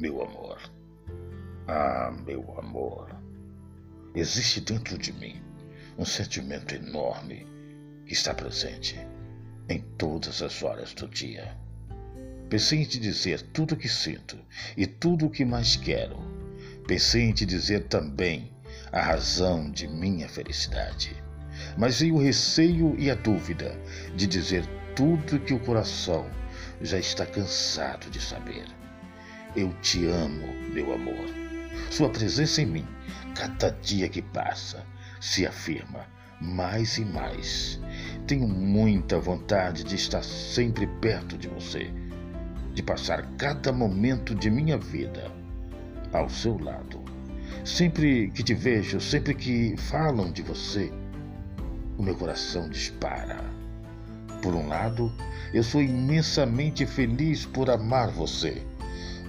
[0.00, 0.58] Meu amor.
[1.68, 3.14] Ah, meu amor.
[4.14, 5.42] Existe dentro de mim
[5.98, 7.46] um sentimento enorme
[8.06, 8.98] que está presente
[9.68, 11.54] em todas as horas do dia.
[12.48, 14.38] Pensei em te dizer tudo o que sinto
[14.74, 16.16] e tudo o que mais quero.
[16.88, 18.50] Pensei em te dizer também
[18.92, 21.14] a razão de minha felicidade.
[21.76, 23.78] Mas veio o receio e a dúvida
[24.16, 24.64] de dizer
[24.96, 26.24] tudo que o coração
[26.80, 28.79] já está cansado de saber.
[29.56, 31.26] Eu te amo, meu amor.
[31.90, 32.86] Sua presença em mim,
[33.34, 34.84] cada dia que passa,
[35.20, 36.06] se afirma
[36.40, 37.80] mais e mais.
[38.28, 41.90] Tenho muita vontade de estar sempre perto de você,
[42.74, 45.30] de passar cada momento de minha vida
[46.12, 47.02] ao seu lado.
[47.64, 50.92] Sempre que te vejo, sempre que falam de você,
[51.98, 53.44] o meu coração dispara.
[54.40, 55.12] Por um lado,
[55.52, 58.62] eu sou imensamente feliz por amar você,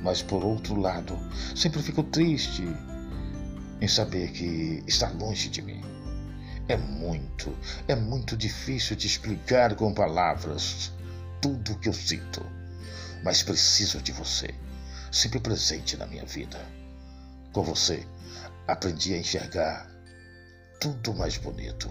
[0.01, 1.17] mas por outro lado,
[1.55, 2.63] sempre fico triste
[3.79, 5.81] em saber que está longe de mim.
[6.67, 7.55] É muito,
[7.87, 10.91] é muito difícil de explicar com palavras
[11.41, 12.45] tudo o que eu sinto,
[13.23, 14.53] mas preciso de você,
[15.11, 16.59] sempre presente na minha vida.
[17.51, 18.05] Com você,
[18.67, 19.89] aprendi a enxergar
[20.79, 21.89] tudo mais bonito.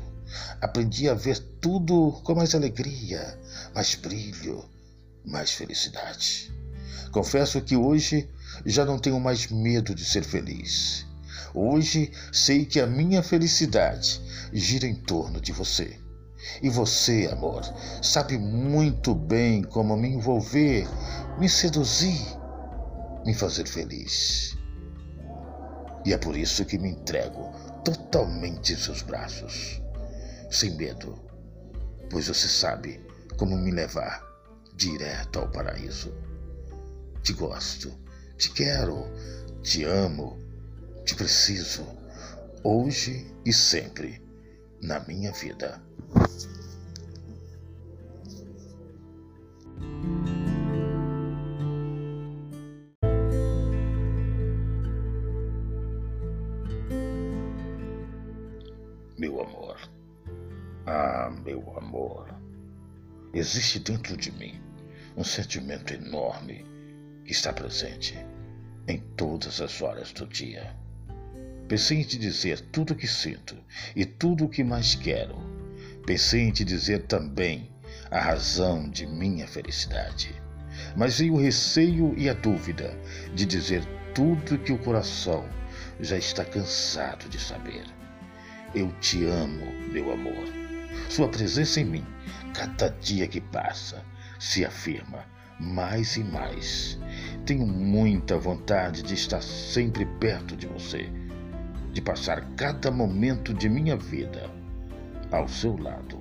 [0.60, 3.38] Aprendi a ver tudo com mais alegria,
[3.74, 4.64] mais brilho,
[5.24, 6.50] mais felicidade.
[7.12, 8.28] Confesso que hoje
[8.64, 11.06] já não tenho mais medo de ser feliz.
[11.52, 14.20] Hoje sei que a minha felicidade
[14.52, 15.98] gira em torno de você.
[16.62, 17.62] E você, amor,
[18.02, 20.86] sabe muito bem como me envolver,
[21.38, 22.20] me seduzir,
[23.26, 24.56] me fazer feliz.
[26.04, 27.52] E é por isso que me entrego
[27.84, 29.82] totalmente em seus braços,
[30.50, 31.18] sem medo,
[32.08, 33.04] pois você sabe
[33.36, 34.22] como me levar
[34.76, 36.29] direto ao paraíso.
[37.22, 37.92] Te gosto,
[38.36, 39.06] te quero,
[39.62, 40.50] te amo
[41.10, 41.84] te preciso,
[42.62, 44.22] hoje e sempre,
[44.80, 45.82] na minha vida.
[59.18, 59.76] Meu amor,
[60.86, 62.28] ah, meu amor,
[63.34, 64.62] existe dentro de mim
[65.16, 66.69] um sentimento enorme
[67.30, 68.18] que está presente
[68.88, 70.74] em todas as horas do dia.
[71.68, 73.56] Pensei em te dizer tudo o que sinto
[73.94, 75.36] e tudo o que mais quero.
[76.04, 77.70] Pensei em te dizer também
[78.10, 80.34] a razão de minha felicidade.
[80.96, 82.98] Mas veio o receio e a dúvida
[83.32, 85.48] de dizer tudo que o coração
[86.00, 87.84] já está cansado de saber.
[88.74, 90.48] Eu te amo, meu amor.
[91.08, 92.06] Sua presença em mim,
[92.52, 94.04] cada dia que passa,
[94.40, 95.24] se afirma
[95.60, 96.98] mais e mais.
[97.44, 101.08] Tenho muita vontade de estar sempre perto de você
[101.92, 104.50] de passar cada momento de minha vida
[105.30, 106.18] ao seu lado.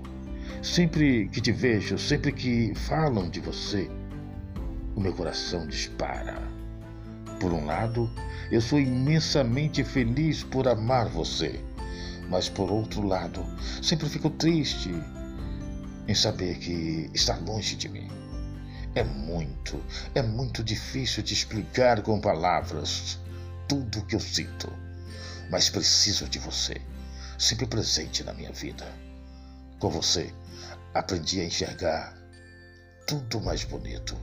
[0.62, 3.90] Sempre que te vejo, sempre que falam de você,
[4.96, 6.42] o meu coração dispara.
[7.40, 8.10] Por um lado,
[8.52, 11.60] eu sou imensamente feliz por amar você,
[12.30, 13.46] mas por outro lado,
[13.82, 14.94] sempre fico triste
[16.08, 18.10] em saber que está longe de mim.
[18.96, 19.84] É muito,
[20.16, 23.20] é muito difícil de explicar com palavras
[23.68, 24.70] tudo o que eu sinto
[25.50, 26.80] mas preciso de você,
[27.38, 28.86] sempre presente na minha vida.
[29.80, 30.32] Com você,
[30.94, 32.16] aprendi a enxergar
[33.08, 34.16] tudo mais bonito.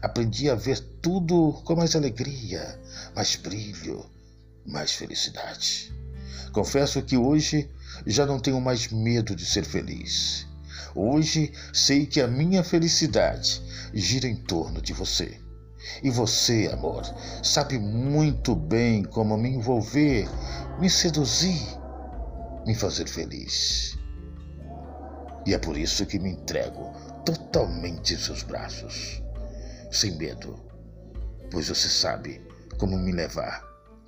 [0.00, 2.78] Aprendi a ver tudo com mais alegria,
[3.14, 4.04] mais brilho,
[4.66, 5.92] mais felicidade.
[6.52, 7.70] Confesso que hoje
[8.06, 10.46] já não tenho mais medo de ser feliz.
[10.94, 13.62] Hoje sei que a minha felicidade
[13.94, 15.40] gira em torno de você.
[16.02, 17.02] E você, amor,
[17.42, 20.28] sabe muito bem como me envolver,
[20.78, 21.60] me seduzir,
[22.66, 23.98] me fazer feliz.
[25.44, 26.92] E é por isso que me entrego
[27.24, 29.22] totalmente em seus braços,
[29.90, 30.58] sem medo,
[31.50, 32.40] pois você sabe
[32.78, 33.64] como me levar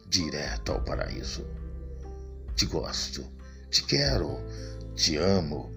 [0.09, 1.45] direto ao paraíso.
[2.55, 3.25] Te gosto,
[3.69, 4.39] te quero,
[4.95, 5.73] te amo,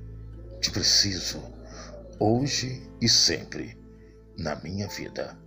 [0.59, 1.42] te preciso,
[2.19, 3.77] hoje e sempre
[4.38, 5.38] na minha vida.